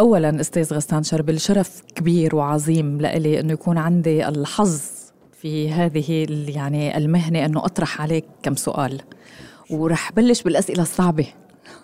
اولا 0.00 0.40
أستاذ 0.40 0.74
غسان 0.74 1.02
شربل 1.02 1.40
شرف 1.40 1.82
كبير 1.94 2.36
وعظيم 2.36 3.00
لإلي 3.00 3.40
انه 3.40 3.52
يكون 3.52 3.78
عندي 3.78 4.28
الحظ 4.28 4.80
في 5.32 5.70
هذه 5.70 6.26
يعني 6.48 6.96
المهنة 6.96 7.44
أنه 7.44 7.64
أطرح 7.64 8.02
عليك 8.02 8.24
كم 8.42 8.56
سؤال. 8.56 9.00
ورح 9.70 10.12
بلش 10.12 10.42
بالأسئلة 10.42 10.82
الصعبة. 10.82 11.26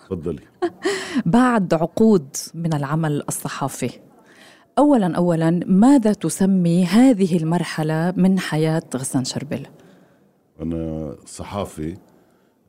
تفضلي. 0.07 0.43
بعد 1.27 1.75
عقود 1.75 2.37
من 2.54 2.75
العمل 2.75 3.23
الصحافي. 3.29 3.91
اولا 4.79 5.17
اولا 5.17 5.51
ماذا 5.67 6.13
تسمي 6.13 6.85
هذه 6.85 7.37
المرحلة 7.37 8.13
من 8.17 8.38
حياة 8.38 8.83
غسان 8.97 9.24
شربل؟ 9.24 9.67
أنا 10.63 11.15
صحافي 11.27 11.97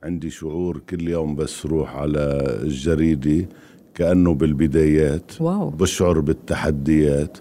عندي 0.03 0.29
شعور 0.29 0.77
كل 0.89 1.07
يوم 1.07 1.35
بس 1.35 1.65
روح 1.65 1.95
على 1.95 2.57
الجريده 2.63 3.47
كأنه 3.95 4.33
بالبدايات 4.33 5.41
واو. 5.41 5.69
بشعر 5.69 6.19
بالتحديات. 6.19 7.37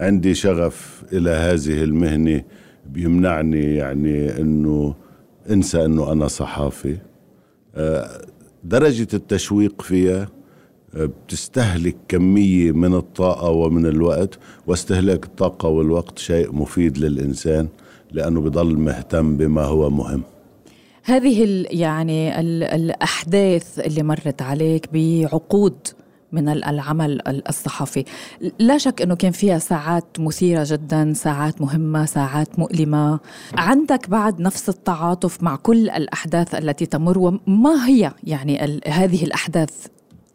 عندي 0.00 0.34
شغف 0.34 1.04
إلى 1.12 1.30
هذه 1.30 1.84
المهنة 1.84 2.44
بيمنعني 2.86 3.74
يعني 3.74 4.40
إنه 4.40 4.94
أنسى 5.50 5.84
إنه 5.84 6.12
أنا 6.12 6.26
صحافي. 6.28 6.96
آه، 7.74 8.08
درجة 8.64 9.08
التشويق 9.14 9.82
فيها 9.82 10.28
آه، 10.94 11.04
بتستهلك 11.26 11.96
كمية 12.08 12.72
من 12.72 12.94
الطاقة 12.94 13.50
ومن 13.50 13.86
الوقت 13.86 14.38
واستهلاك 14.66 15.24
الطاقة 15.24 15.68
والوقت 15.68 16.18
شيء 16.18 16.54
مفيد 16.54 16.98
للإنسان 16.98 17.68
لأنه 18.12 18.40
بضل 18.40 18.76
مهتم 18.76 19.36
بما 19.36 19.62
هو 19.62 19.90
مهم. 19.90 20.22
هذه 21.08 21.44
ال 21.44 21.66
يعني 21.70 22.40
ال 22.40 22.64
الأحداث 22.64 23.78
اللي 23.78 24.02
مرت 24.02 24.42
عليك 24.42 24.88
بعقود 24.92 25.76
من 26.32 26.48
العمل 26.48 27.20
الصحفي. 27.48 28.04
لا 28.58 28.78
شك 28.78 29.02
أنه 29.02 29.14
كان 29.14 29.32
فيها 29.32 29.58
ساعات 29.58 30.04
مثيرة 30.18 30.66
جدا 30.66 31.12
ساعات 31.12 31.60
مهمة 31.60 32.04
ساعات 32.04 32.58
مؤلمة. 32.58 33.20
عندك 33.54 34.10
بعد 34.10 34.40
نفس 34.40 34.68
التعاطف 34.68 35.42
مع 35.42 35.56
كل 35.56 35.90
الأحداث 35.90 36.54
التي 36.54 36.86
تمر 36.86 37.18
وما 37.18 37.86
هي 37.88 38.12
يعني 38.24 38.80
هذه 38.86 39.24
الأحداث 39.24 39.86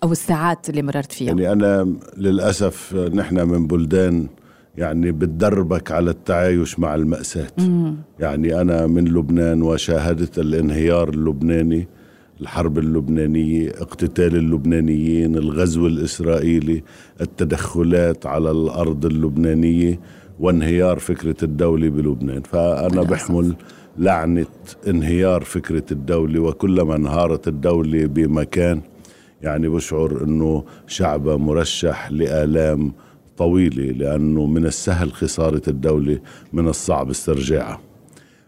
أو 0.04 0.12
الساعات 0.12 0.70
اللي 0.70 0.82
مررت 0.82 1.12
فيها؟ 1.12 1.28
يعني 1.28 1.52
أنا 1.52 1.96
للأسف 2.18 2.94
نحن 2.94 3.36
من 3.36 3.68
بلدان 3.68 4.28
يعني 4.78 5.12
بتدربك 5.12 5.92
على 5.92 6.12
التعايش 6.12 6.80
مع 6.80 6.96
المأساة 6.96 7.48
مم. 7.58 7.96
يعني 8.20 8.62
أنا 8.62 8.88
من 8.88 9.06
لبنان 9.06 9.62
وشاهدت 9.62 10.40
الانهيار 10.40 11.10
اللبناني 11.10 11.88
الحرب 12.42 12.78
اللبنانية 12.80 13.70
اقتتال 13.70 14.36
اللبنانيين 14.36 15.36
الغزو 15.36 15.88
الإسرائيلي 15.88 16.84
التدخلات 17.22 18.26
على 18.26 18.52
الأرض 18.52 19.06
اللبنانية 19.06 20.00
وانهيار 20.40 21.00
فكرة 21.00 21.36
الدولة 21.44 21.90
بلبنان 21.90 22.42
فأنا 22.42 23.04
بحمل 23.04 23.56
لعنة 23.98 24.46
انهيار 24.88 25.44
فكرة 25.44 25.84
الدولة 25.92 26.40
وكلما 26.40 26.96
انهارت 26.96 27.48
الدولة 27.48 28.06
بمكان 28.06 28.82
يعني 29.42 29.70
بشعر 29.70 30.24
أنه 30.24 30.64
شعب 30.88 31.28
مرشح 31.30 32.12
لآلام 32.12 32.92
طويلة 33.38 33.84
لأنه 33.84 34.46
من 34.46 34.66
السهل 34.66 35.14
خسارة 35.14 35.62
الدولة 35.68 36.20
من 36.54 36.68
الصعب 36.68 37.10
استرجاعها 37.10 37.82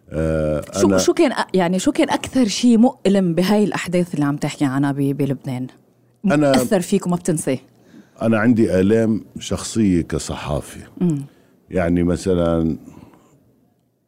آه 0.10 0.62
شو 0.82 0.98
شو 0.98 1.14
كان 1.14 1.32
يعني 1.54 1.80
شو 1.80 1.92
كان 1.92 2.10
أكثر 2.10 2.48
شيء 2.48 2.78
مؤلم 2.78 3.34
بهاي 3.34 3.64
الأحداث 3.64 4.14
اللي 4.14 4.26
عم 4.26 4.38
تحكي 4.38 4.66
عنها 4.66 4.92
بلبنان؟ 4.92 5.68
أنا 6.26 6.52
أثر 6.52 6.80
فيك 6.80 7.08
وما 7.08 7.16
بتنساه 7.16 7.58
أنا 8.22 8.40
عندي 8.40 8.80
آلام 8.80 9.26
شخصية 9.40 10.02
كصحافي 10.02 10.80
م. 11.02 11.18
يعني 11.70 12.04
مثلا 12.04 12.78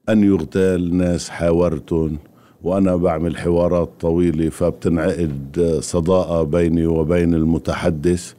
أن 0.10 0.24
يغتال 0.24 0.98
ناس 0.98 1.30
حاورتهم 1.30 2.18
وأنا 2.64 2.96
بعمل 2.96 3.38
حوارات 3.38 3.90
طويلة 4.00 4.50
فبتنعقد 4.50 5.78
صداقة 5.82 6.44
بيني 6.44 6.86
وبين 6.88 7.34
المتحدث 7.34 8.34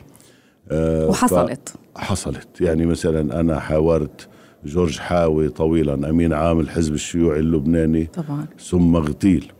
وحصلت. 0.72 1.74
حصلت. 1.96 2.60
يعني 2.60 2.86
مثلا 2.86 3.40
أنا 3.40 3.60
حاورت 3.60 4.28
جورج 4.64 4.98
حاوي 4.98 5.48
طويلا 5.48 5.94
أمين 6.10 6.32
عام 6.32 6.60
الحزب 6.60 6.94
الشيوعي 6.94 7.40
اللبناني 7.40 8.04
طبعا. 8.04 8.46
ثم 8.60 8.96
اغتيل 8.96 9.52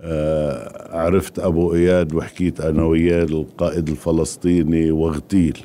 آه 0.00 0.96
عرفت 0.98 1.38
أبو 1.38 1.74
إياد 1.74 2.14
وحكيت 2.14 2.60
أنا 2.60 2.84
وياه 2.84 3.24
القائد 3.24 3.88
الفلسطيني 3.88 4.90
واغتيل 4.90 5.58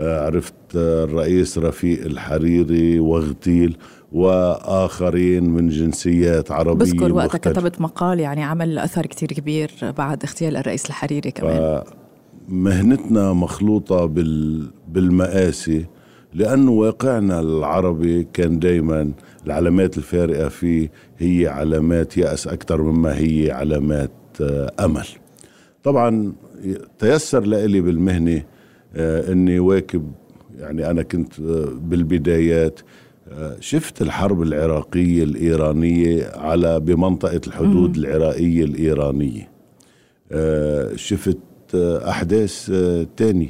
آه 0.00 0.26
عرفت 0.26 0.54
الرئيس 0.74 1.58
رفيق 1.58 2.04
الحريري 2.04 2.98
واغتيل 3.00 3.76
وآخرين 4.12 5.44
من 5.44 5.68
جنسيات 5.68 6.50
عربية 6.52 6.84
بذكر 6.84 7.12
وقتها 7.12 7.52
كتبت 7.52 7.80
مقال 7.80 8.20
يعني 8.20 8.42
عمل 8.42 8.78
أثر 8.78 9.06
كتير 9.06 9.28
كبير 9.28 9.70
بعد 9.98 10.24
اغتيال 10.24 10.56
الرئيس 10.56 10.86
الحريري 10.86 11.30
كمان. 11.30 11.82
مهنتنا 12.48 13.32
مخلوطة 13.32 14.06
بال 14.06 14.66
بالمآسي 14.88 15.86
لأنه 16.34 16.70
واقعنا 16.70 17.40
العربي 17.40 18.26
كان 18.32 18.58
دايما 18.58 19.12
العلامات 19.46 19.98
الفارقة 19.98 20.48
فيه 20.48 20.90
هي 21.18 21.46
علامات 21.46 22.16
يأس 22.16 22.46
أكثر 22.48 22.82
مما 22.82 23.18
هي 23.18 23.50
علامات 23.50 24.10
آه، 24.40 24.72
أمل. 24.80 25.06
طبعا 25.82 26.32
تيسر 26.98 27.46
لي 27.46 27.80
بالمهنة 27.80 28.42
آه، 28.96 29.32
أني 29.32 29.58
واكب 29.58 30.12
يعني 30.58 30.90
أنا 30.90 31.02
كنت 31.02 31.40
آه، 31.40 31.68
بالبدايات 31.82 32.80
شفت 33.60 34.02
الحرب 34.02 34.42
العراقية 34.42 35.22
الإيرانية 35.24 36.32
على 36.34 36.80
بمنطقة 36.80 37.40
الحدود 37.46 37.96
العراقية 37.96 38.64
الإيرانية. 38.64 39.50
شفت 40.96 41.38
أحداث 42.08 42.72
تاني. 43.16 43.48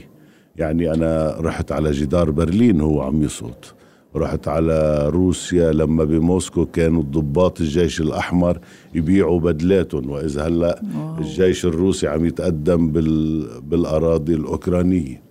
يعني 0.57 0.93
أنا 0.95 1.37
رحت 1.41 1.73
على 1.73 1.91
جدار 1.91 2.31
برلين 2.31 2.81
هو 2.81 3.03
عم 3.03 3.23
يسقط 3.23 3.75
رحت 4.17 4.49
على 4.49 5.09
روسيا 5.09 5.73
لما 5.73 6.05
بموسكو 6.05 6.67
كانوا 6.67 7.03
ضباط 7.03 7.61
الجيش 7.61 8.01
الأحمر 8.01 8.59
يبيعوا 8.95 9.41
بدلاتهم. 9.41 10.11
وإذا 10.11 10.47
هلأ 10.47 10.83
الجيش 11.19 11.65
الروسي 11.65 12.09
عم 12.09 12.25
يتقدم 12.27 12.89
بال... 12.93 13.47
بالأراضي 13.61 14.35
الأوكرانية. 14.35 15.23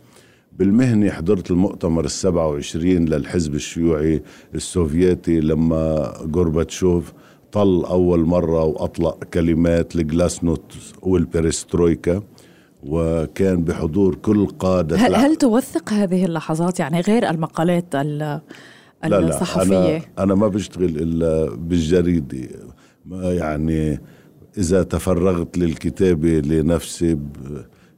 بالمهنة 0.60 1.10
حضرت 1.10 1.52
المؤتمر 1.52 2.06
السبعة 2.06 2.48
وعشرين 2.48 3.06
للحزب 3.06 3.56
الشيوعي 3.56 4.24
السوفيتي 4.56 5.40
لما 5.40 6.14
غورباتشوف 6.36 7.14
طل 7.52 7.86
أول 7.86 8.20
مرة 8.20 8.64
وأطلق 8.64 9.24
كلمات 9.24 9.96
الجلاسنوت 9.96 10.74
والبريسترويكا 11.02 12.22
وكان 12.86 13.64
بحضور 13.64 14.16
كل 14.16 14.48
قادة 14.48 14.98
هل, 14.98 15.16
هل 15.16 15.36
توثق 15.36 15.94
هذه 15.94 16.26
اللحظات؟ 16.26 16.80
يعني 16.80 17.02
غير 17.02 17.30
المقالات 17.30 17.86
الصحفية 17.96 19.64
لا 19.64 19.88
لا 19.88 19.98
أنا, 19.98 20.02
أنا 20.20 20.36
ما 20.36 20.48
بشتغل 20.48 20.86
إلا 20.86 21.56
بالجريدة. 21.56 22.50
ما 23.06 23.34
يعني 23.34 24.00
إذا 24.58 24.84
تفرغت 24.84 25.58
للكتابة 25.58 26.30
لنفسي 26.30 27.18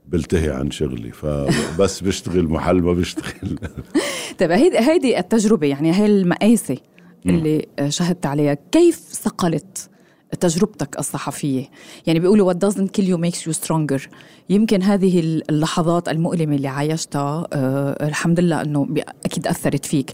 بلتهي 0.07 0.49
عن 0.49 0.71
شغلي. 0.71 1.11
فبس 1.11 2.01
بشتغل 2.01 2.47
محل 2.47 2.81
ما 2.81 2.93
بشتغل. 2.93 3.59
طيب 4.39 4.51
هيدي 4.51 4.79
هيدي 4.79 5.19
التجربة 5.19 5.67
يعني 5.67 5.91
هاي 5.91 6.05
المقاسة 6.05 6.77
اللي 7.25 7.65
شهدت 7.87 8.25
عليها. 8.25 8.57
كيف 8.71 8.99
صقلت 9.11 9.89
تجربتك 10.35 10.99
الصحفية. 10.99 11.69
يعني 12.07 12.19
بيقولوا 12.19 12.53
what 12.53 12.57
doesn't 12.57 12.89
kill 12.97 13.05
you 13.05 13.17
makes 13.17 13.39
you 13.47 13.53
stronger. 13.65 14.01
يمكن 14.49 14.83
هذه 14.83 15.19
اللحظات 15.19 16.09
المؤلمة 16.09 16.55
اللي 16.55 16.67
عايشتها 16.67 17.47
أه 17.53 18.07
الحمد 18.07 18.39
لله 18.39 18.61
أنه 18.61 18.87
أكيد 19.25 19.47
أثرت 19.47 19.85
فيك. 19.85 20.11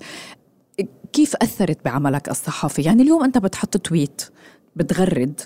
كيف 1.14 1.36
أثرت 1.36 1.86
بعملك 1.86 2.30
الصحفي؟ 2.30 2.82
يعني 2.82 3.04
اليوم 3.04 3.24
أنت 3.24 3.38
بتحط 3.38 3.78
تويت 3.78 4.22
بتغرد 4.76 5.42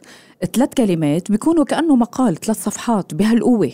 ثلاث 0.54 0.69
كلمات 0.77 1.31
بيكونوا 1.31 1.63
كأنه 1.63 1.95
مقال 1.95 2.36
ثلاث 2.36 2.63
صفحات 2.63 3.13
بهالقوة. 3.13 3.72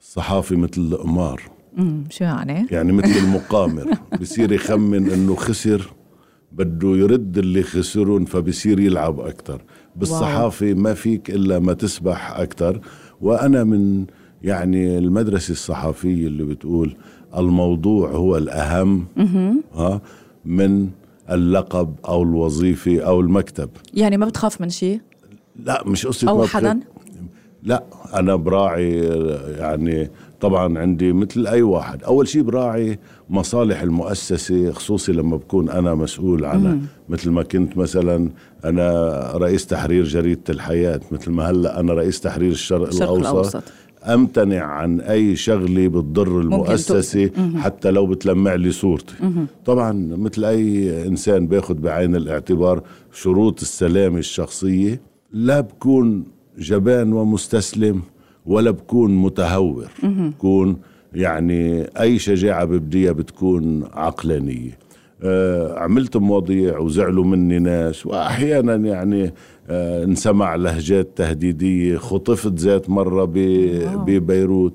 الصحافي 0.00 0.56
مثل 0.56 0.80
القمار. 0.80 1.42
امم 1.78 2.04
شو 2.10 2.24
يعني؟ 2.24 2.66
يعني 2.70 2.92
مثل 2.92 3.18
المقامر. 3.18 3.98
بصير 4.20 4.52
يخمن 4.52 5.10
إنه 5.10 5.34
خسر. 5.34 5.92
بده 6.56 6.96
يرد 6.96 7.38
اللي 7.38 7.62
خسرون 7.62 8.24
فبصير 8.24 8.80
يلعب 8.80 9.20
أكثر 9.20 9.62
بالصحافة 9.96 10.74
ما 10.74 10.94
فيك 10.94 11.30
إلا 11.30 11.58
ما 11.58 11.72
تسبح 11.72 12.38
أكثر 12.38 12.80
وأنا 13.20 13.64
من 13.64 14.06
يعني 14.42 14.98
المدرسة 14.98 15.52
الصحفية 15.52 16.26
اللي 16.26 16.44
بتقول 16.44 16.96
الموضوع 17.36 18.10
هو 18.10 18.36
الأهم 18.36 19.06
ها 19.74 20.00
من 20.44 20.88
اللقب 21.30 21.94
أو 22.08 22.22
الوظيفة 22.22 23.00
أو 23.00 23.20
المكتب. 23.20 23.70
يعني 23.94 24.16
ما 24.16 24.26
بتخاف 24.26 24.60
من 24.60 24.68
شيء؟ 24.68 25.00
لا 25.64 25.82
مش 25.86 26.06
قصة 26.06 26.30
أو 26.30 26.46
حدا؟ 26.46 26.80
لا 27.62 27.84
أنا 28.14 28.36
براعي 28.36 28.98
يعني 29.58 30.10
طبعا 30.40 30.78
عندي 30.78 31.12
مثل 31.12 31.46
أي 31.46 31.62
واحد. 31.62 32.04
أول 32.04 32.28
شيء 32.28 32.42
براعي 32.42 32.98
مصالح 33.30 33.82
المؤسسة 33.82 34.70
خصوصي 34.70 35.12
لما 35.12 35.36
بكون 35.36 35.70
أنا 35.70 35.94
مسؤول 35.94 36.44
عن 36.44 36.82
مثل 37.08 37.30
ما 37.30 37.42
كنت 37.42 37.76
مثلا 37.76 38.30
أنا 38.64 39.12
رئيس 39.34 39.66
تحرير 39.66 40.04
جريدة 40.04 40.42
الحياة. 40.50 41.00
مثل 41.10 41.30
ما 41.30 41.50
هلأ 41.50 41.80
أنا 41.80 41.92
رئيس 41.92 42.20
تحرير 42.20 42.52
الشرق, 42.52 42.88
الشرق 42.88 43.02
الأوسط, 43.02 43.30
الأوسط. 43.30 43.62
أمتنع 44.04 44.64
عن 44.64 45.00
أي 45.00 45.36
شغله 45.36 45.88
بتضر 45.88 46.40
المؤسسة 46.40 47.30
حتى 47.56 47.90
لو 47.90 48.06
بتلمع 48.06 48.54
لي 48.54 48.72
صورتي. 48.72 49.14
طبعا 49.64 49.92
مثل 50.16 50.44
أي 50.44 51.06
إنسان 51.06 51.46
باخذ 51.46 51.74
بعين 51.74 52.16
الاعتبار 52.16 52.82
شروط 53.12 53.60
السلامة 53.60 54.18
الشخصية 54.18 55.00
لا 55.32 55.60
بكون 55.60 56.24
جبان 56.58 57.12
ومستسلم. 57.12 58.02
ولا 58.46 58.70
بكون 58.70 59.16
متهور. 59.16 59.86
بكون 60.02 60.76
يعني 61.14 61.86
أي 62.00 62.18
شجاعة 62.18 62.64
ببديها 62.64 63.12
بتكون 63.12 63.84
عقلانية. 63.92 64.78
آه 65.22 65.78
عملت 65.78 66.16
مواضيع 66.16 66.78
وزعلوا 66.78 67.24
مني 67.24 67.58
ناس 67.58 68.06
وأحيانا 68.06 68.74
يعني 68.76 69.34
آه 69.68 70.04
انسمع 70.04 70.54
لهجات 70.54 71.08
تهديدية 71.16 71.96
خطفت 71.96 72.52
ذات 72.54 72.90
مرة 72.90 73.24
ببيروت. 74.06 74.72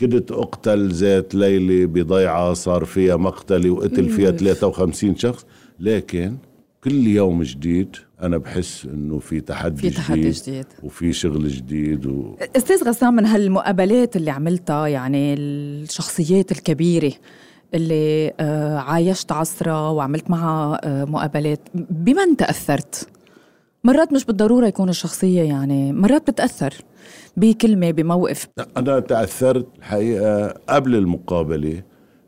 كنت 0.00 0.32
أقتل 0.32 0.88
ذات 0.88 1.34
ليلة 1.34 1.86
بضيعة 1.86 2.52
صار 2.52 2.84
فيها 2.84 3.16
مقتلي 3.16 3.70
وقتل 3.70 4.08
فيها 4.08 4.30
53 4.30 5.16
شخص. 5.16 5.46
لكن 5.80 6.36
كل 6.84 7.06
يوم 7.06 7.42
جديد 7.42 7.96
أنا 8.22 8.38
بحس 8.38 8.84
إنه 8.84 9.18
في 9.18 9.40
تحدي, 9.40 9.76
في 9.76 9.90
تحدي 9.90 10.20
جديد, 10.20 10.42
جديد. 10.42 10.66
وفي 10.82 11.12
شغل 11.12 11.48
جديد 11.48 12.06
و... 12.06 12.36
أستاذ 12.56 12.88
غسان 12.88 13.14
من 13.14 13.26
هالمقابلات 13.26 14.16
اللي 14.16 14.30
عملتها 14.30 14.86
يعني 14.86 15.34
الشخصيات 15.34 16.52
الكبيرة 16.52 17.12
اللي 17.74 18.32
آه، 18.40 18.78
عايشت 18.78 19.32
عصرها 19.32 19.88
وعملت 19.88 20.30
معها 20.30 20.80
آه، 20.84 21.04
مقابلات 21.04 21.60
بمن 21.74 22.36
تأثرت؟ 22.38 23.08
مرات 23.84 24.12
مش 24.12 24.24
بالضرورة 24.24 24.66
يكون 24.66 24.88
الشخصية 24.88 25.42
يعني 25.42 25.92
مرات 25.92 26.30
بتأثر 26.30 26.74
بكلمة 27.36 27.90
بموقف. 27.90 28.48
أنا 28.76 29.00
تأثرت 29.00 29.66
الحقيقة 29.78 30.48
قبل 30.48 30.94
المقابلة 30.94 31.82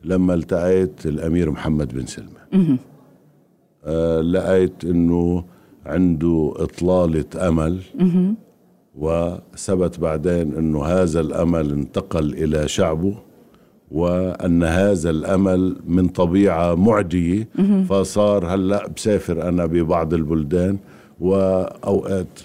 لما 0.05 0.35
التقيت 0.35 1.06
الأمير 1.06 1.50
محمد 1.50 1.94
بن 1.94 2.06
سلمان 2.06 2.79
لقيت 4.21 4.85
إنه 4.85 5.44
عنده 5.87 6.53
إطلالة 6.56 7.49
أمل 7.49 7.79
وثبت 8.99 10.00
بعدين 10.00 10.55
إنه 10.55 10.85
هذا 10.85 11.21
الأمل 11.21 11.73
انتقل 11.73 12.33
إلى 12.35 12.69
شعبه 12.69 13.15
وأن 13.91 14.62
هذا 14.62 15.11
الأمل 15.11 15.77
من 15.87 16.09
طبيعة 16.09 16.75
معديه 16.75 17.49
فصار 17.88 18.47
هلأ 18.47 18.88
بسافر 18.88 19.49
أنا 19.49 19.67
ببعض 19.67 20.15
البلدان 20.15 20.79
وأوقات 21.21 22.41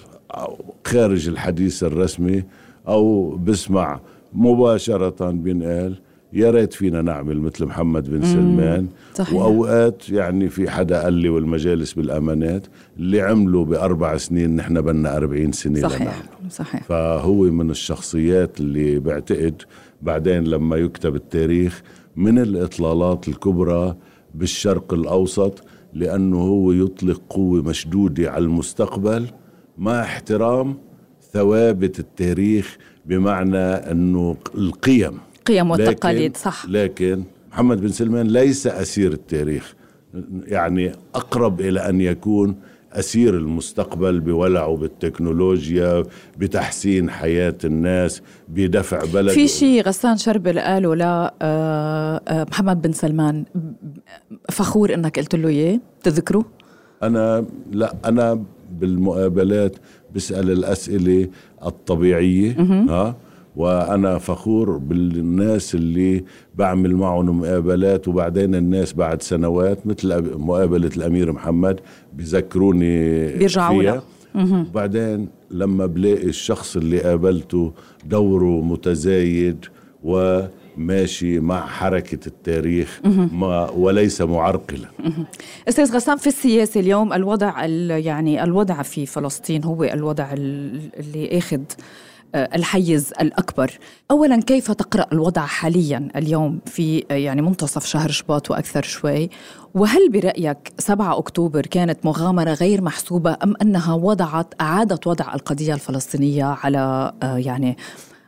خارج 0.85 1.27
الحديث 1.27 1.83
الرسمي 1.83 2.43
أو 2.87 3.29
بسمع 3.35 3.99
مباشرة 4.33 5.31
بينقال 5.31 5.95
يا 6.33 6.51
ريت 6.51 6.73
فينا 6.73 7.01
نعمل 7.01 7.41
مثل 7.41 7.65
محمد 7.65 8.09
بن 8.09 8.21
سلمان 8.25 8.87
صحيح. 9.15 9.33
وأوقات 9.33 10.09
يعني 10.09 10.49
في 10.49 10.69
حدا 10.69 11.03
قال 11.03 11.13
لي 11.13 11.29
والمجالس 11.29 11.93
بالأمانات 11.93 12.67
اللي 12.97 13.21
عملوا 13.21 13.65
بأربع 13.65 14.17
سنين 14.17 14.55
نحن 14.55 14.81
بدنا 14.81 15.17
40 15.17 15.51
سنة 15.51 15.79
صحيح 15.81 16.01
لنعمله. 16.01 16.49
صحيح 16.49 16.83
فهو 16.83 17.41
من 17.43 17.69
الشخصيات 17.69 18.59
اللي 18.59 18.99
بعتقد 18.99 19.61
بعدين 20.01 20.43
لما 20.43 20.75
يكتب 20.75 21.15
التاريخ 21.15 21.81
من 22.15 22.39
الإطلالات 22.39 23.27
الكبرى 23.27 23.95
بالشرق 24.35 24.93
الأوسط 24.93 25.63
لأنه 25.93 26.37
هو 26.37 26.71
يطلق 26.71 27.21
قوة 27.29 27.61
مشدودة 27.61 28.31
على 28.31 28.43
المستقبل 28.43 29.27
مع 29.77 30.01
احترام 30.01 30.77
ثوابت 31.33 31.99
التاريخ 31.99 32.77
بمعنى 33.05 33.57
أنه 33.57 34.37
القيم 34.55 35.17
قيم 35.45 35.71
والتقاليد 35.71 36.37
صح. 36.37 36.65
لكن 36.69 37.23
محمد 37.51 37.81
بن 37.81 37.87
سلمان 37.87 38.27
ليس 38.27 38.67
أسير 38.67 39.11
التاريخ. 39.11 39.75
يعني 40.45 40.91
أقرب 41.15 41.61
إلى 41.61 41.89
أن 41.89 42.01
يكون 42.01 42.55
أسير 42.93 43.37
المستقبل 43.37 44.19
بولعه 44.19 44.75
بالتكنولوجيا 44.75 46.03
بتحسين 46.37 47.09
حياة 47.09 47.57
الناس 47.63 48.21
بدفع 48.47 48.99
بلد 49.13 49.33
في 49.33 49.47
شيء 49.47 49.81
غسان 49.81 50.17
شربل 50.17 50.59
قاله 50.59 50.95
ل 50.95 51.01
آه، 51.01 51.31
آه، 51.41 52.45
محمد 52.51 52.81
بن 52.81 52.91
سلمان 52.91 53.45
فخور 54.49 54.93
إنك 54.93 55.19
قلت 55.19 55.35
له 55.35 55.49
إياه؟ 55.49 55.79
تذكره؟ 56.03 56.45
أنا 57.03 57.45
لا 57.71 57.95
أنا 58.05 58.43
بالمقابلات 58.71 59.75
بسأل 60.15 60.51
الأسئلة 60.51 61.27
الطبيعية 61.65 62.51
ها؟ 62.89 63.15
وأنا 63.55 64.17
فخور 64.17 64.77
بالناس 64.77 65.75
اللي 65.75 66.23
بعمل 66.55 66.95
معهم 66.95 67.39
مقابلات 67.39 68.07
وبعدين 68.07 68.55
الناس 68.55 68.93
بعد 68.93 69.21
سنوات 69.21 69.87
مثل 69.87 70.37
مقابلة 70.37 70.89
الأمير 70.97 71.31
محمد 71.31 71.79
بذكروني 72.13 73.27
بيرجعوا 73.37 73.81
فيها. 73.81 74.03
وبعدين 74.35 75.27
لما 75.51 75.85
بلاقي 75.85 76.25
الشخص 76.25 76.75
اللي 76.77 76.99
قابلته 76.99 77.71
دوره 78.05 78.61
متزايد 78.61 79.65
و 80.03 80.41
ماشي 80.77 81.39
مع 81.39 81.65
حركة 81.67 82.27
التاريخ 82.27 83.01
ما 83.33 83.69
وليس 83.69 84.21
معرقلا. 84.21 84.87
أستاذ 85.69 85.95
غسان 85.95 86.17
في 86.17 86.27
السياسة 86.27 86.79
اليوم 86.79 87.13
الوضع 87.13 87.65
يعني 87.97 88.43
الوضع 88.43 88.81
في 88.81 89.05
فلسطين 89.05 89.63
هو 89.63 89.83
الوضع 89.83 90.33
اللي 90.33 91.37
أخذ 91.37 91.61
الحيز 92.35 93.13
الأكبر. 93.21 93.71
أولا 94.11 94.41
كيف 94.41 94.71
تقرأ 94.71 95.05
الوضع 95.13 95.45
حاليا 95.45 96.07
اليوم 96.15 96.59
في 96.65 97.03
آه، 97.11 97.13
يعني 97.13 97.41
منتصف 97.41 97.85
شهر 97.85 98.11
شباط 98.11 98.51
وأكثر 98.51 98.83
شوي؟ 98.83 99.29
وهل 99.73 100.09
برأيك 100.09 100.73
7 100.77 101.17
أكتوبر 101.17 101.61
كانت 101.61 102.05
مغامرة 102.05 102.53
غير 102.53 102.81
محسوبة 102.81 103.37
أم 103.43 103.53
أنها 103.61 103.93
وضعت 103.93 104.53
أعادت 104.61 105.07
وضع 105.07 105.33
القضية 105.33 105.73
الفلسطينية 105.73 106.45
على 106.45 107.13
آه، 107.23 107.37
يعني 107.37 107.77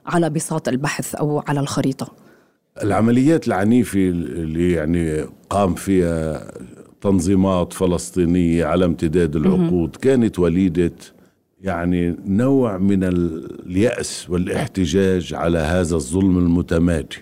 على 0.06 0.30
بساط 0.30 0.68
البحث 0.68 1.16
أو 1.16 1.44
على 1.48 1.60
الخريطة؟ 1.60 2.08
العمليات 2.84 3.48
العنيفة 3.48 4.00
اللي 4.00 4.72
يعني 4.72 5.26
قام 5.50 5.76
فيها 5.76 6.48
تنظيمات 7.02 7.74
فلسطينية 7.74 8.66
على 8.66 8.86
امتداد 8.86 9.36
العقود 9.36 9.96
كانت 9.96 10.40
وليدة 10.40 10.92
يعني 11.64 12.16
نوع 12.26 12.78
من 12.78 13.04
اليأس 13.04 14.30
والاحتجاج 14.30 15.34
على 15.34 15.60
هذا 15.60 15.96
الظلم 15.96 16.38
المتمادي. 16.38 17.18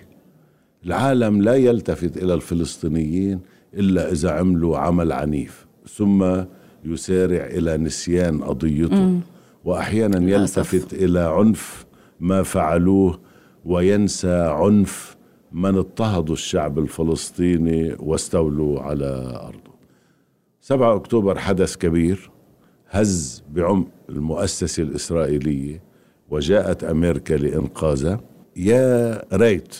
العالم 0.86 1.42
لا 1.42 1.54
يلتفت 1.54 2.16
إلى 2.16 2.34
الفلسطينيين 2.34 3.40
إلا 3.74 4.12
إذا 4.12 4.30
عملوا 4.30 4.78
عمل 4.78 5.12
عنيف 5.12 5.66
ثم 5.88 6.42
يسارع 6.84 7.46
إلى 7.46 7.76
نسيان 7.76 8.42
قضيته. 8.44 9.20
وأحيانا 9.64 10.30
يلتفت 10.30 10.92
إلى 10.94 11.20
عنف 11.20 11.86
ما 12.20 12.42
فعلوه 12.42 13.20
وينسى 13.64 14.34
عنف 14.34 15.16
من 15.52 15.76
اضطهدوا 15.76 16.34
الشعب 16.34 16.78
الفلسطيني 16.78 17.96
واستولوا 17.98 18.80
على 18.80 19.40
أرضه. 19.46 19.72
7 20.60 20.96
أكتوبر 20.96 21.38
حدث 21.38 21.76
كبير. 21.76 22.31
هز 22.94 23.42
بعمق 23.52 23.86
المؤسسة 24.08 24.82
الإسرائيلية 24.82 25.82
وجاءت 26.30 26.84
أمريكا 26.84 27.34
لإنقاذها. 27.34 28.20
يا 28.56 29.22
ريت 29.32 29.74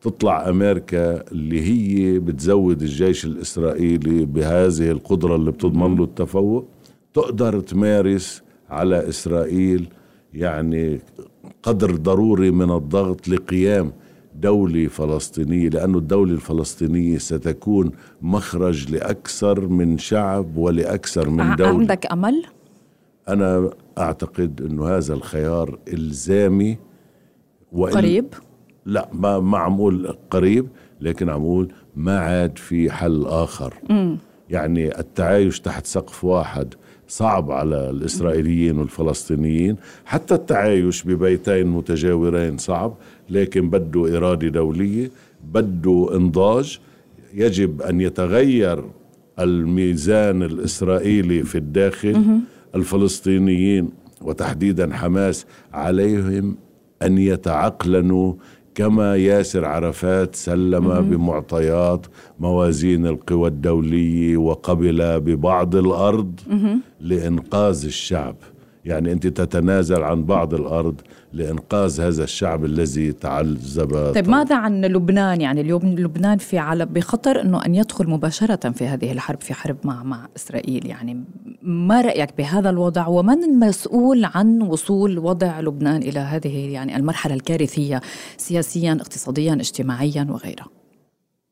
تطلع 0.00 0.48
أمريكا 0.48 1.30
اللي 1.32 1.60
هي 1.60 2.18
بتزود 2.18 2.82
الجيش 2.82 3.24
الإسرائيلي 3.24 4.24
بهذه 4.24 4.90
القدرة 4.90 5.36
اللي 5.36 5.50
بتضمن 5.50 5.96
له 5.96 6.04
التفوق. 6.04 6.68
تقدر 7.14 7.60
تمارس 7.60 8.42
على 8.70 9.08
إسرائيل 9.08 9.88
يعني 10.34 11.00
قدر 11.62 11.96
ضروري 11.96 12.50
من 12.50 12.70
الضغط 12.70 13.28
لقيام 13.28 13.92
دولة 14.40 14.88
فلسطينية 14.88 15.68
لأن 15.68 15.94
الدولة 15.94 16.32
الفلسطينية 16.32 17.18
ستكون 17.18 17.90
مخرج 18.22 18.90
لأكثر 18.90 19.66
من 19.66 19.98
شعب 19.98 20.56
ولأكثر 20.56 21.30
من 21.30 21.56
دولة 21.56 21.70
عندك 21.70 22.12
أمل؟ 22.12 22.44
أنا 23.28 23.70
أعتقد 23.98 24.62
أنه 24.62 24.88
هذا 24.88 25.14
الخيار 25.14 25.78
إلزامي 25.92 26.78
وإن 27.72 27.92
قريب؟ 27.92 28.26
لا 28.86 29.08
ما, 29.12 29.40
ما 29.40 29.58
عم 29.58 29.74
أقول 29.74 30.16
قريب 30.30 30.68
لكن 31.00 31.28
عم 31.28 31.40
أقول 31.42 31.72
ما 31.96 32.18
عاد 32.18 32.58
في 32.58 32.90
حل 32.90 33.26
آخر 33.26 33.74
م. 33.90 34.16
يعني 34.50 34.98
التعايش 34.98 35.60
تحت 35.60 35.86
سقف 35.86 36.24
واحد 36.24 36.74
صعب 37.08 37.50
على 37.50 37.90
الإسرائيليين 37.90 38.78
والفلسطينيين. 38.78 39.76
حتى 40.04 40.34
التعايش 40.34 41.02
ببيتين 41.02 41.66
متجاورين 41.66 42.58
صعب 42.58 42.94
لكن 43.30 43.70
بده 43.70 44.16
إرادة 44.16 44.48
دولية 44.48 45.10
بده 45.54 46.16
إنضاج. 46.16 46.78
يجب 47.34 47.82
أن 47.82 48.00
يتغير 48.00 48.84
الميزان 49.38 50.42
الإسرائيلي 50.42 51.42
في 51.42 51.58
الداخل. 51.58 52.40
الفلسطينيين 52.74 53.88
وتحديدا 54.22 54.94
حماس 54.94 55.46
عليهم 55.72 56.56
أن 57.02 57.18
يتعقلنوا 57.18 58.34
كما 58.78 59.16
ياسر 59.16 59.64
عرفات 59.64 60.34
سلم 60.36 61.00
بمعطيات 61.00 62.06
موازين 62.40 63.06
القوى 63.06 63.48
الدولية 63.48 64.36
وقبل 64.36 65.20
ببعض 65.20 65.76
الأرض 65.76 66.40
لإنقاذ 67.00 67.84
الشعب. 67.84 68.36
يعني 68.88 69.12
أنت 69.12 69.26
تتنازل 69.26 70.02
عن 70.02 70.24
بعض 70.24 70.54
الأرض 70.54 71.00
لإنقاذ 71.32 72.00
هذا 72.00 72.24
الشعب 72.24 72.64
الذي 72.64 73.12
تعذب 73.12 74.12
طيب 74.14 74.28
ماذا 74.28 74.56
عن 74.56 74.84
لبنان؟ 74.84 75.40
يعني 75.40 75.60
اليوم 75.60 75.82
لبنان 75.82 76.38
في 76.38 76.58
على 76.58 76.86
بخطر 76.86 77.40
إنه 77.40 77.66
أن 77.66 77.74
يدخل 77.74 78.08
مباشرة 78.08 78.70
في 78.70 78.86
هذه 78.86 79.12
الحرب 79.12 79.40
في 79.40 79.54
حرب 79.54 79.76
مع 79.84 80.02
مع 80.02 80.28
إسرائيل. 80.36 80.86
يعني 80.86 81.24
ما 81.62 82.00
رأيك 82.00 82.36
بهذا 82.38 82.70
الوضع؟ 82.70 83.06
ومن 83.06 83.44
المسؤول 83.44 84.24
عن 84.24 84.62
وصول 84.62 85.18
وضع 85.18 85.60
لبنان 85.60 86.02
إلى 86.02 86.20
هذه 86.20 86.72
يعني 86.72 86.96
المرحلة 86.96 87.34
الكارثية 87.34 88.00
سياسيا 88.36 88.92
اقتصاديا 88.92 89.54
اجتماعيا 89.54 90.26
وغيرها؟ 90.30 90.68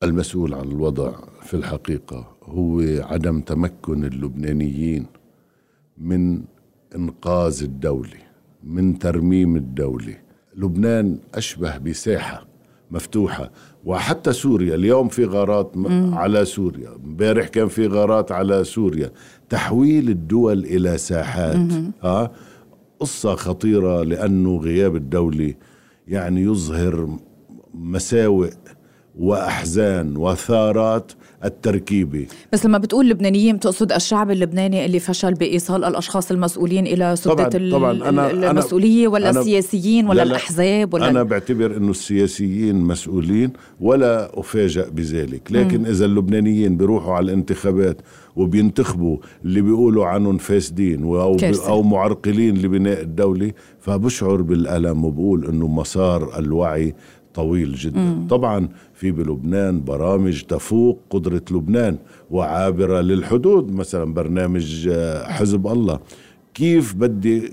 المسؤول 0.03 0.53
عن 0.53 0.63
الوضع 0.63 1.11
في 1.41 1.53
الحقيقة 1.53 2.27
هو 2.43 2.81
عدم 2.81 3.41
تمكن 3.41 4.05
اللبنانيين 4.05 5.05
من 5.97 6.41
إنقاذ 6.95 7.63
الدولة 7.63 8.17
من 8.63 8.99
ترميم 8.99 9.55
الدولة. 9.55 10.17
لبنان 10.55 11.19
أشبه 11.35 11.77
بساحة 11.77 12.47
مفتوحة 12.91 13.51
وحتى 13.85 14.33
سوريا. 14.33 14.75
اليوم 14.75 15.07
في 15.07 15.25
غارات 15.25 15.77
م. 15.77 16.13
على 16.13 16.45
سوريا. 16.45 16.89
امبارح 17.05 17.47
كان 17.47 17.67
في 17.67 17.87
غارات 17.87 18.31
على 18.31 18.63
سوريا. 18.63 19.11
تحويل 19.49 20.09
الدول 20.09 20.59
إلى 20.65 20.97
ساحات. 20.97 21.57
ها؟ 22.03 22.31
قصة 22.99 23.35
خطيرة 23.35 24.03
لأنه 24.03 24.57
غياب 24.57 24.95
الدولة 24.95 25.53
يعني 26.07 26.41
يظهر 26.41 27.17
مساوئ 27.73 28.49
وأحزان 29.19 30.17
وثارات 30.17 31.11
التركيبه 31.45 32.25
بس 32.53 32.65
لما 32.65 32.77
بتقول 32.77 33.09
لبنانيين 33.09 33.55
بتقصد 33.55 33.91
الشعب 33.91 34.31
اللبناني 34.31 34.85
اللي 34.85 34.99
فشل 34.99 35.33
بإيصال 35.33 35.83
الأشخاص 35.83 36.31
المسؤولين 36.31 36.87
إلى 36.87 37.15
سدة 37.15 37.33
طبعًا 37.33 37.71
طبعًا 37.71 38.09
أنا 38.09 38.51
المسؤولية 38.51 39.07
ولا 39.07 39.29
أنا 39.29 39.39
السياسيين 39.39 40.07
ولا 40.07 40.17
لا 40.17 40.23
الأحزاب 40.23 40.93
ولا 40.93 41.09
أنا 41.09 41.23
بعتبر 41.23 41.77
إنه 41.77 41.91
السياسيين 41.91 42.75
مسؤولين 42.75 43.53
ولا 43.79 44.39
افاجئ 44.39 44.89
بذلك. 44.89 45.51
لكن 45.51 45.81
م. 45.81 45.85
إذا 45.85 46.05
اللبنانيين 46.05 46.77
بيروحوا 46.77 47.13
على 47.13 47.25
الانتخابات 47.25 48.01
وبينتخبوا 48.35 49.17
اللي 49.45 49.61
بيقولوا 49.61 50.05
عنهم 50.05 50.37
فاسدين 50.37 51.03
أو 51.03 51.37
أو 51.67 51.83
معرقلين 51.83 52.57
لبناء 52.57 53.01
الدولة 53.01 53.51
فبشعر 53.79 54.41
بالألم 54.41 55.05
وبقول 55.05 55.45
إنه 55.45 55.67
مسار 55.67 56.39
الوعي 56.39 56.95
طويل 57.37 57.73
جدا. 57.75 57.99
مم. 57.99 58.27
طبعا 58.27 58.67
في 58.93 59.11
بلبنان 59.11 59.83
برامج 59.83 60.41
تفوق 60.41 60.99
قدرة 61.09 61.41
لبنان 61.51 61.97
وعابرة 62.31 63.01
للحدود 63.01 63.71
مثلا 63.71 64.13
برنامج 64.13 64.87
آه، 64.91 65.27
حزب 65.31 65.67
الله. 65.67 65.99
كيف 66.53 66.93
بدي 66.95 67.51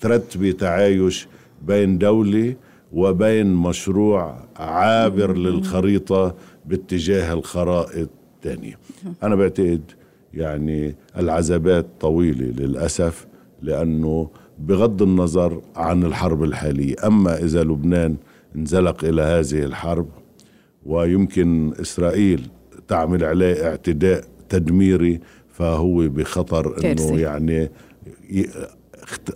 ترتبي 0.00 0.52
تعايش 0.52 1.28
بين 1.66 1.98
دولة 1.98 2.54
وبين 2.92 3.54
مشروع 3.54 4.36
عابر 4.56 5.34
مم. 5.34 5.42
للخريطة 5.46 6.34
باتجاه 6.66 7.32
الخرائط 7.34 8.08
الثانية؟ 8.36 8.78
أنا 9.22 9.34
بعتقد 9.34 9.82
يعني 10.34 10.94
العزبات 11.18 11.86
طويلة 12.00 12.46
للأسف 12.46 13.26
لأنه 13.62 14.28
بغض 14.58 15.02
النظر 15.02 15.60
عن 15.76 16.04
الحرب 16.04 16.42
الحالية. 16.42 16.94
أما 17.06 17.38
إذا 17.44 17.62
لبنان 17.64 18.16
انزلق 18.56 19.04
إلى 19.04 19.22
هذه 19.22 19.64
الحرب 19.64 20.08
ويمكن 20.86 21.72
إسرائيل 21.80 22.48
تعمل 22.88 23.24
عليه 23.24 23.66
اعتداء 23.68 24.24
تدميري 24.48 25.20
فهو 25.48 26.08
بخطر 26.08 26.76
إنه 26.84 27.20
يعني 27.20 27.70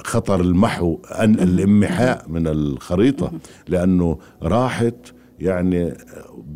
خطر 0.05 0.41
المحو 0.41 0.99
أن 1.19 1.35
الامحاء 1.35 2.25
من 2.29 2.47
الخريطة 2.47 3.33
لأنه 3.69 4.19
راحت 4.43 4.95
يعني 5.41 5.95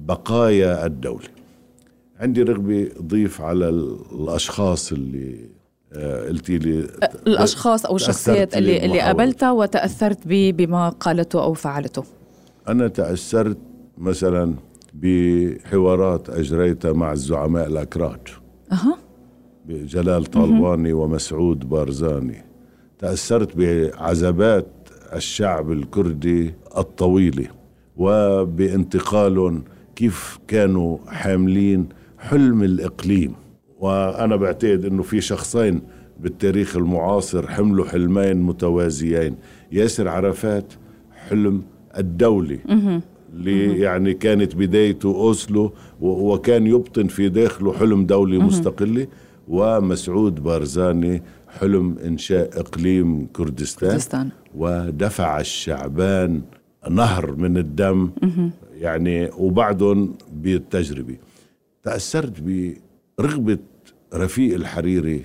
بقايا 0.07 0.87
الدولة. 0.87 1.29
عندي 2.21 2.43
رغبة 2.43 2.89
ضيف 3.03 3.41
على 3.41 3.69
الأشخاص 3.69 4.93
اللي 4.93 5.49
آه، 5.93 6.29
قلتي 6.29 6.59
لي 6.59 6.87
الأشخاص 7.27 7.87
أو 7.87 7.97
الشخصيات 7.97 8.57
اللي 8.57 8.85
اللي 8.85 9.01
قابلتها 9.01 9.53
وتأثرت 9.53 10.19
بما 10.27 10.89
قالته 10.89 11.43
أو 11.43 11.55
فعلته. 11.55 12.05
أنا 12.69 12.89
تأثرت 12.89 13.59
مثلا 13.99 14.55
بحوارات 14.95 16.31
أجريتها 16.31 16.93
مع 16.93 17.13
الزعماء 17.13 17.67
الأكراد. 17.67 18.29
أها. 18.73 18.99
بجلال 19.69 20.25
طالباني 20.25 20.93
ومسعود 20.93 21.69
بارزاني. 21.69 22.45
تأثرت 22.99 23.57
بعزبات 23.57 24.67
الشعب 25.15 25.73
الكردي 25.73 26.55
الطويلة 26.77 27.47
وبانتقالهم 27.97 29.65
كيف 29.97 30.39
كانوا 30.49 30.99
حاملين 31.07 31.89
حلم 32.19 32.63
الإقليم. 32.63 33.35
وأنا 33.81 34.37
بعتقد 34.37 34.85
أنه 34.85 35.03
في 35.03 35.21
شخصين 35.21 35.81
بالتاريخ 36.21 36.77
المعاصر 36.77 37.49
حملوا 37.49 37.87
حلمين 37.87 38.43
متوازيين. 38.43 39.37
ياسر 39.73 40.09
عرفات 40.09 40.73
حلم 41.29 41.63
الدولي 41.99 42.59
اللي 43.33 43.81
يعني 43.81 44.15
كانت 44.15 44.55
بدايته 44.57 45.09
أوسلو 45.09 45.73
وكان 46.01 46.67
يبطن 46.67 47.07
في 47.07 47.29
داخله 47.29 47.73
حلم 47.73 48.07
دولي 48.07 48.39
مستقلة 48.39 49.07
ومسعود 49.49 50.43
بارزاني 50.43 51.23
حلم 51.49 51.99
إنشاء 51.99 52.61
إقليم 52.61 53.27
كردستان, 53.27 53.91
كردستان. 53.91 54.29
ودفع 54.55 55.41
الشعبان 55.41 56.43
نهر 56.91 57.37
من 57.37 57.57
الدم 57.59 58.11
يعني 58.81 59.31
وبعدهم 59.39 60.15
بالتجربة. 60.33 61.17
تأثرت 61.83 62.43
برغبة 63.19 63.59
رفيق 64.15 64.55
الحريري 64.55 65.23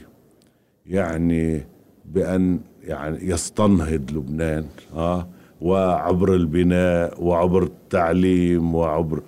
يعني 0.85 1.65
بأن 2.05 2.59
يعني 2.83 3.29
يستنهض 3.29 4.11
لبنان 4.11 4.65
آه 4.95 5.27
وعبر 5.61 6.35
البناء 6.35 7.23
وعبر 7.23 7.63
التعليم 7.63 8.75
وعبر 8.75 9.21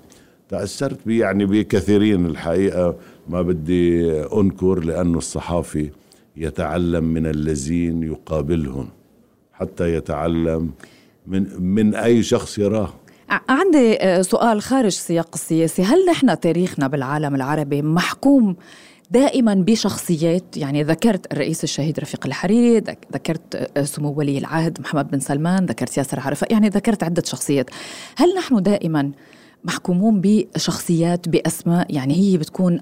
تأثرت 0.50 1.00
بي 1.05 1.17
يعني 1.17 1.45
بكثيرين 1.45 2.25
الحقيقة. 2.25 2.95
ما 3.29 3.41
بدي 3.41 4.11
أنكر 4.23 4.79
لأنه 4.79 5.17
الصحافي 5.17 5.89
يتعلم 6.38 7.03
من 7.03 7.25
الذين 7.25 8.03
يقابلهم 8.03 8.88
حتى 9.53 9.93
يتعلم 9.95 10.71
من 11.27 11.61
من 11.63 11.95
أي 11.95 12.23
شخص 12.23 12.57
يراه. 12.59 12.93
عندي 13.50 13.95
آه، 13.95 14.21
سؤال 14.21 14.61
خارج 14.61 14.91
سياق 14.91 15.29
السياسي 15.33 15.83
هل 15.83 16.05
نحن 16.09 16.39
تاريخنا 16.39 16.88
بالعالم 16.88 17.35
العربي 17.35 17.81
محكوم 17.81 18.55
دائما 19.12 19.53
بشخصيات 19.53 20.58
يعني 20.58 20.84
ذكرت 20.84 21.34
الرئيس 21.34 21.63
الشهيد 21.63 22.00
رفيق 22.00 22.25
الحريري 22.25 22.80
ذكرت 23.13 23.56
آه، 23.77 23.84
سمو 23.84 24.12
ولي 24.12 24.38
العهد 24.38 24.82
محمد 24.82 25.12
بن 25.12 25.20
سلمان 25.20 25.65
ذكرت 25.65 25.98
ياسر 25.98 26.20
عرفات 26.20 26.51
يعني 26.51 26.70
ذكرت 26.70 27.03
عدة 27.03 27.24
شخصيات. 27.25 27.70
هل 28.18 28.36
نحن 28.38 28.63
دائما 28.63 29.12
محكومون 29.63 30.22
بشخصيات 30.22 31.30
بأسماء؟ 31.30 31.96
يعني 31.96 32.13
هي 32.13 32.38
بتكون 32.38 32.82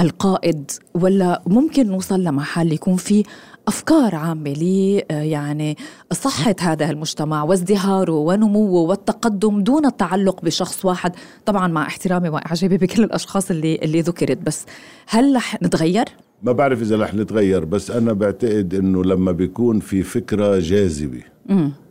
القائد 0.00 0.70
ولا 0.94 1.42
ممكن 1.46 1.86
نوصل 1.86 2.24
لمحل 2.24 2.72
يكون 2.72 2.96
في 2.96 3.22
أفكار 3.70 4.14
عامة 4.14 4.52
ل 4.52 5.00
آه، 5.10 5.22
يعني 5.22 5.76
صحة 6.12 6.54
هذا 6.60 6.90
المجتمع 6.90 7.42
وازدهاره 7.42 8.12
ونموه 8.12 8.88
والتقدم 8.88 9.60
دون 9.62 9.86
التعلق 9.86 10.44
بشخص 10.44 10.84
واحد. 10.84 11.12
طبعا 11.46 11.68
مع 11.68 11.86
احترامي 11.86 12.28
وإعجابي 12.28 12.76
بكل 12.76 13.04
الأشخاص 13.04 13.50
اللي 13.50 13.76
اللي 13.82 14.00
ذكرت 14.00 14.38
بس 14.38 14.66
هل 15.08 15.36
رح 15.36 15.62
نتغير؟ 15.62 16.04
ما 16.42 16.52
بعرف 16.52 16.82
إذا 16.82 16.96
رح 16.96 17.14
نتغير 17.14 17.64
بس 17.64 17.90
أنا 17.90 18.12
بعتقد 18.12 18.74
إنه 18.74 19.04
لما 19.04 19.32
بيكون 19.32 19.80
في 19.80 20.02
فكرة 20.02 20.58
جاذبة 20.58 21.22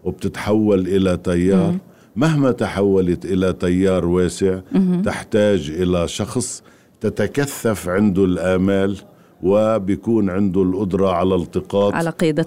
وبتتحول 0.04 0.88
إلى 0.88 1.18
تيار 1.18 1.76
مهما 2.16 2.52
تحولت 2.52 3.26
إلى 3.26 3.54
تيار 3.54 4.06
واسع 4.06 4.60
تحتاج 5.06 5.70
إلى 5.70 6.08
شخص 6.08 6.64
تتكثف 7.02 7.90
عنده 7.90 8.26
الآمال 8.26 8.98
وبيكون 9.44 10.30
عنده 10.30 10.62
القدرة 10.64 11.10
على 11.10 11.36
التقاط 11.36 11.94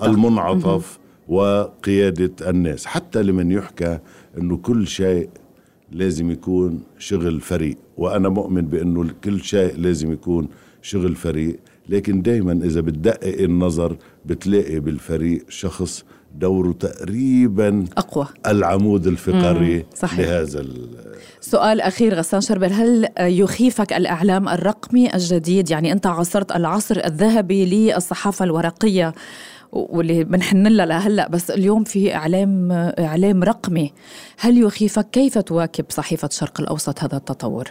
على 0.02 0.12
المنعطف 0.14 0.98
وقيادة 1.28 2.50
الناس 2.50 2.86
حتى 2.86 3.22
لمن 3.22 3.52
يحكى 3.52 3.98
أنه 4.38 4.56
كل 4.56 4.86
شيء 4.86 5.28
لازم 5.92 6.30
يكون 6.30 6.80
شغل 6.98 7.40
فريق 7.40 7.76
وأنا 7.98 8.28
مؤمن 8.28 8.62
بأنه 8.62 9.10
كل 9.24 9.40
شيء 9.40 9.76
لازم 9.76 10.12
يكون 10.12 10.48
شغل 10.82 11.14
فريق 11.14 11.58
لكن 11.88 12.22
دايما 12.22 12.52
إذا 12.52 12.80
بتدقق 12.80 13.40
النظر 13.42 13.96
بتلاقي 14.24 14.80
بالفريق 14.80 15.44
شخص 15.48 16.04
دوره 16.34 16.72
تقريبا 16.72 17.84
أقوى. 17.96 18.26
العمود 18.46 19.06
الفقري 19.06 19.86
صحيح. 19.94 20.20
لهذا 20.20 20.64
سؤال 21.40 21.80
أخير 21.80 22.14
غسان 22.14 22.40
شربل 22.40 22.72
هل 22.72 23.08
يخيفك 23.20 23.92
الإعلام 23.92 24.48
الرقمي 24.48 25.14
الجديد؟ 25.14 25.70
يعني 25.70 25.92
أنت 25.92 26.06
عاصرت 26.06 26.56
العصر 26.56 27.00
الذهبي 27.04 27.90
للصحافة 27.92 28.44
الورقية 28.44 29.12
واللي 29.72 30.24
بنحن 30.24 30.66
لها 30.66 30.86
لهلا 30.86 31.28
بس 31.28 31.50
اليوم 31.50 31.84
في 31.84 32.14
إعلام 32.14 32.72
إعلام 32.98 33.42
رقمي. 33.42 33.92
هل 34.38 34.58
يخيفك؟ 34.58 35.10
كيف 35.10 35.38
تواكب 35.38 35.84
صحيفة 35.88 36.28
الشرق 36.28 36.60
الأوسط 36.60 37.00
هذا 37.00 37.16
التطور؟ 37.16 37.68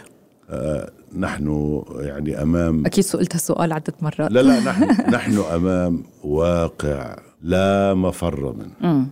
آه 0.50 0.90
نحن 1.18 1.82
يعني 1.98 2.42
أمام 2.42 2.86
أكيد 2.86 3.04
سئلت 3.04 3.34
السؤال 3.34 3.72
عدة 3.72 3.94
مرات. 4.02 4.32
لا 4.32 4.40
لا 4.42 4.60
نحن 4.60 5.14
نحن 5.14 5.38
أمام 5.38 6.02
واقع 6.24 7.16
لا 7.42 7.94
مفر 7.94 8.54
منه. 8.54 9.06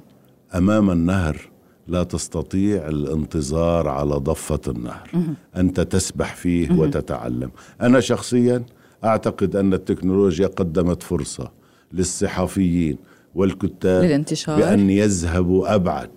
أمام 0.54 0.90
النهر 0.90 1.50
لا 1.88 2.02
تستطيع 2.02 2.88
الانتظار 2.88 3.88
على 3.88 4.14
ضفة 4.14 4.60
النهر. 4.68 5.10
أنت 5.56 5.80
تسبح 5.80 6.34
فيه 6.34 6.72
وتتعلم. 6.72 7.50
أنا 7.80 8.00
شخصيا 8.00 8.62
أعتقد 9.04 9.56
أن 9.56 9.74
التكنولوجيا 9.74 10.46
قدمت 10.46 11.02
فرصة 11.02 11.50
للصحفيين 11.92 12.96
والكتاب 13.34 14.04
للانتشار. 14.04 14.56
بأن 14.56 14.90
يذهبوا 14.90 15.74
أبعد 15.74 16.10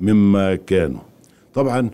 مما 0.00 0.54
كانوا. 0.54 1.00
طبعا 1.54 1.90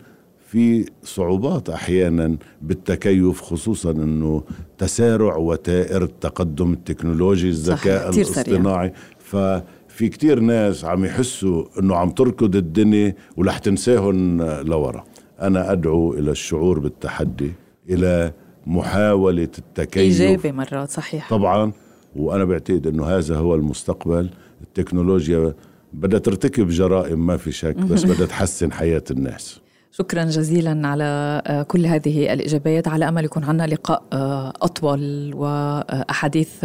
في 0.55 0.85
صعوبات 1.03 1.71
أحيانا 1.71 2.37
بالتكيف 2.63 3.41
خصوصا 3.41 3.91
أنه 3.91 4.43
تسارع 4.79 5.37
وتائر 5.37 6.05
التقدم 6.05 6.73
التكنولوجي 6.73 7.49
الذكاء 7.49 8.11
الاصطناعي. 8.11 8.93
ففي 9.19 10.09
كتير 10.09 10.41
ناس 10.41 10.85
عم 10.85 11.05
يحسوا 11.05 11.65
أنه 11.81 11.97
عم 11.97 12.11
تركض 12.11 12.57
الدنيا 12.57 13.15
ولح 13.37 13.59
تنساهم 13.59 14.43
لورا. 14.43 15.05
أنا 15.41 15.73
أدعو 15.73 16.15
إلى 16.15 16.31
الشعور 16.31 16.79
بالتحدي 16.79 17.53
إلى 17.91 18.33
محاولة 18.67 19.49
التكيف. 19.59 20.03
إيجابي 20.03 20.53
مرات 20.53 20.91
صحيح. 20.91 21.31
طبعا 21.31 21.73
وأنا 22.17 22.45
بعتقد 22.45 22.87
إنه 22.87 23.07
هذا 23.07 23.37
هو 23.37 23.55
المستقبل. 23.55 24.31
التكنولوجيا 24.63 25.55
بدها 25.93 26.19
ترتكب 26.19 26.69
جرائم 26.69 27.27
ما 27.27 27.37
في 27.37 27.53
شك 27.53 27.77
بس 27.77 28.05
بدها 28.11 28.27
تحسن 28.27 28.73
حياة 28.73 29.05
الناس. 29.11 29.64
شكرا 29.99 30.25
جزيلا 30.25 30.89
على 30.89 31.65
كل 31.69 31.87
هذه 31.87 32.33
الإجابات. 32.33 32.89
على 32.89 33.09
أمل 33.09 33.25
يكون 33.25 33.45
عندنا 33.45 33.67
لقاء 33.67 34.03
أطول 34.63 35.35
وأحاديث 35.35 36.65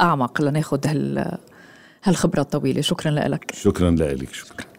أعمق 0.00 0.42
لناخذ 0.42 0.78
هالخبرة 2.04 2.40
الطويلة. 2.40 2.80
شكرا 2.80 3.10
لك. 3.10 3.54
شكرا 3.54 3.90
لك. 3.90 4.32
شكرا. 4.32 4.73